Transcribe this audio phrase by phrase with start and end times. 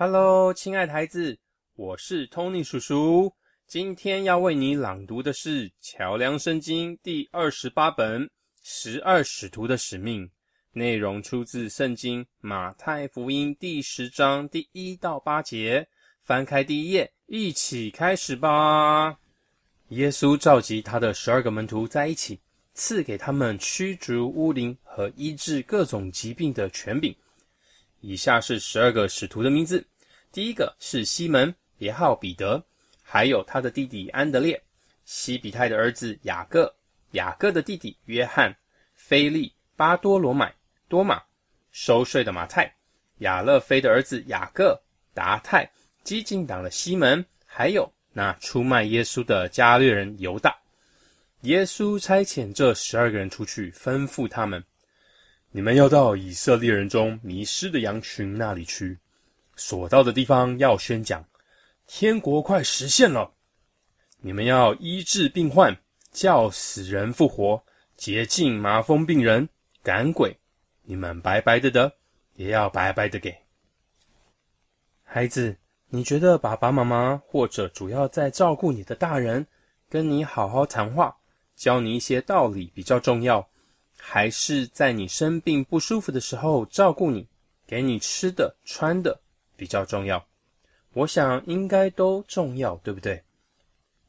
[0.00, 1.36] Hello，亲爱的孩子，
[1.74, 3.34] 我是 Tony 叔叔。
[3.66, 8.24] 今天要为你朗读的是《桥梁圣经》第二十八本
[8.62, 10.24] 《十二使徒的使命》，
[10.70, 15.88] 内容出自圣经马太福音第十章第一到八节。
[16.22, 19.18] 翻开第一页，一起开始吧。
[19.88, 22.38] 耶稣召集他的十二个门徒在一起，
[22.72, 27.12] 赐给他们驱逐污灵和医治各种疾病的权柄。
[28.00, 29.84] 以下是十二个使徒的名字。
[30.30, 32.62] 第一个是西门，别号彼得，
[33.02, 34.62] 还有他的弟弟安德烈，
[35.04, 36.74] 西比泰的儿子雅各，
[37.12, 38.54] 雅各的弟弟约翰，
[38.94, 40.54] 菲利、巴多罗买、
[40.88, 41.22] 多马，
[41.70, 42.72] 收税的马太，
[43.18, 44.78] 亚勒菲的儿子雅各，
[45.14, 45.70] 达泰，
[46.04, 50.54] 激进党的西门，还有那出卖耶稣的加略人犹大。
[51.42, 54.62] 耶稣差遣这十二个人出去，吩咐他们。
[55.50, 58.98] 你们要到以色列人中迷失的羊群那里去，
[59.56, 61.24] 所到的地方要宣讲，
[61.86, 63.32] 天国快实现了。
[64.20, 65.74] 你们要医治病患，
[66.12, 67.62] 叫死人复活，
[67.96, 69.48] 洁净麻风病人，
[69.82, 70.38] 赶鬼。
[70.82, 71.90] 你们白白的得，
[72.34, 73.34] 也要白白的给。
[75.02, 75.56] 孩子，
[75.88, 79.46] 你觉得爸爸妈妈或者主要在照顾你的大人，
[79.88, 81.16] 跟你好好谈话，
[81.56, 83.48] 教你一些道理比较重要？
[83.98, 87.26] 还是在你生病不舒服的时候照顾你，
[87.66, 89.20] 给你吃的穿的
[89.56, 90.24] 比较重要。
[90.94, 93.22] 我想应该都重要，对不对？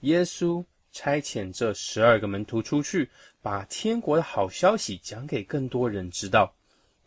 [0.00, 0.62] 耶稣
[0.92, 6.54] 差遣这十二个门徒出去，把天国的好消息讲给更多人知道，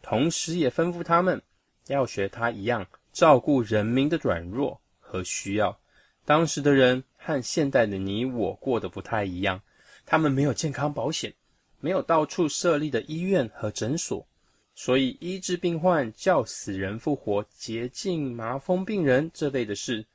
[0.01, 1.41] 同时也吩咐他们
[1.87, 5.79] 要学他一样照顾人民的软弱和需要。
[6.25, 9.61] 当时的人和现代的你我过得不太一样，
[10.05, 11.33] 他们没有健康保险。
[11.79, 14.25] 没有到处设立的医院和诊所，
[14.75, 20.05] 所以医治病患、叫死人复活、洁净麻风病人这类的事，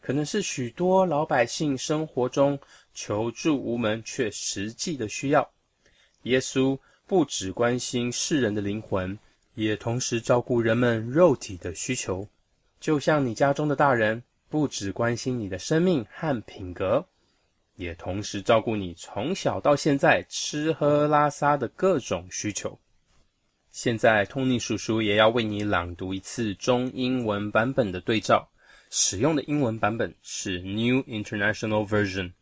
[0.00, 2.58] 可能是许多老百姓生活中
[2.92, 5.50] 求助无门却实际的需要。
[6.24, 9.18] 耶稣不只关心世人的灵魂，
[9.54, 12.28] 也同时照顾人们肉体的需求。
[12.80, 17.06] 就像你家中的大人，不只关心你的生命和品格。
[17.76, 22.78] 也同时照顾你从小到现在吃喝拉撒的各种需求。
[23.70, 28.48] 现在，托尼叔叔也要为你朗读一次中英文版本的对照，
[28.88, 32.32] 使用的英文版本是 New International Version。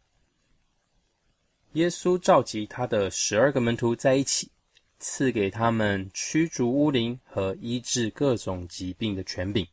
[1.72, 4.50] 耶稣召集他的十二个门徒在一起，
[4.98, 9.66] 赐给他们驱逐污灵和医治各种疾病的权柄。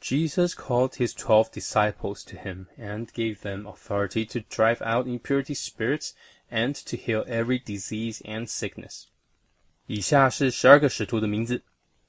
[0.00, 5.54] Jesus called his twelve disciples to him and gave them authority to drive out impurity
[5.54, 6.12] spirits
[6.48, 9.06] and to heal every disease and sickness.
[9.88, 11.62] 以下是十二个使徒的名字。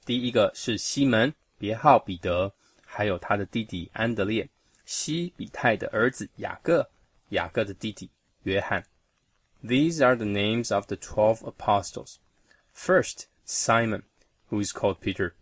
[0.05, 2.53] 第一个是西门，别号彼得，
[2.85, 4.47] 还有他的弟弟安德烈，
[4.85, 6.88] 西比泰的儿子雅各，
[7.29, 8.09] 雅各的弟弟
[8.44, 8.85] 约翰。
[9.63, 12.17] These are the names of the twelve apostles.
[12.75, 14.03] First, Simon,
[14.51, 15.33] who is called Peter,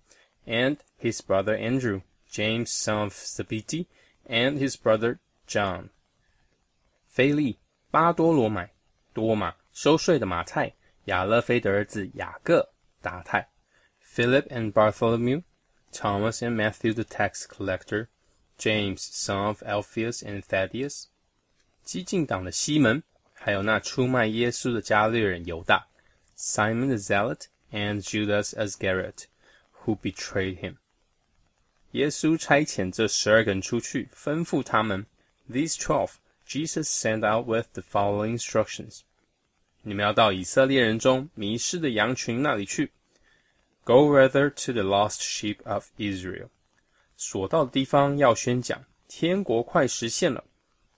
[0.48, 3.88] and his brother Andrew James, son of Zebedee,
[4.28, 5.90] and his brother John.
[7.08, 7.58] 菲利、
[7.92, 8.74] 巴多罗买、
[9.14, 10.74] 多马、收税的马太、
[11.06, 13.48] 亚勒菲的儿子雅各、达太。
[14.04, 15.44] Philip and Bartholomew,
[15.92, 18.08] Thomas and Matthew the tax collector,
[18.58, 21.06] James, son of Alphaeus and Thaddeus.
[21.84, 23.04] 激进党的西门，
[23.34, 25.88] 还有那出卖耶稣的加略人犹大，
[26.38, 29.26] Simon the Zealot and Judas Iscariot,
[29.84, 30.78] who betrayed him.
[31.93, 35.05] 耶稣差遣这十二个人出去，吩咐他们
[35.51, 36.13] ：These twelve
[36.47, 39.01] Jesus sent out with the following instructions：
[39.83, 42.93] 你们要到以色列人中迷失的羊群那里去。
[43.83, 46.49] Go rather to the lost sheep of Israel。
[47.17, 50.45] 所到的地方要宣讲，天国快实现了。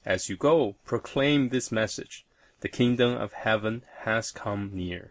[0.05, 2.21] As you go, proclaim this message:
[2.61, 5.11] The kingdom of heaven has come near。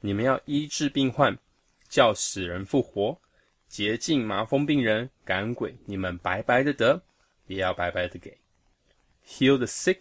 [0.00, 1.38] 你们要医治病患，
[1.88, 3.18] 叫死人复活。
[3.72, 7.00] 洁净麻风病人，赶鬼，你们白白的得，
[7.46, 8.36] 也要白白的给。
[9.26, 10.00] Heal the sick,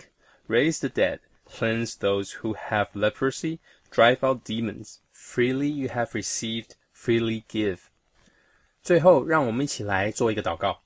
[0.50, 1.20] raise the dead,
[1.50, 3.60] cleanse those who have leprosy,
[3.90, 4.96] drive out demons.
[5.16, 7.78] Freely you have received, freely give.
[8.84, 10.82] 最后，让我们一起来做一个祷告。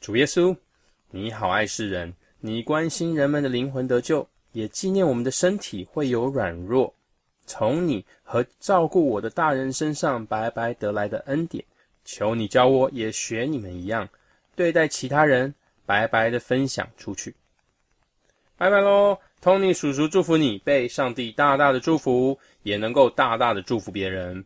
[0.00, 0.56] 主耶稣，
[1.10, 6.94] 你好爱世人，你关心人们的灵魂得救，也纪念我们的身体会有软弱，
[7.46, 11.64] 从你和照顾我的大人身上白白得来的恩典。
[12.04, 14.08] 求你教我也学你们一样，
[14.54, 15.54] 对待其他人
[15.86, 17.34] 白白的分享出去。
[18.56, 24.44] 拜拜喽，Tony 叔叔祝福你被上帝大大的祝福，也能够大大的祝福别人。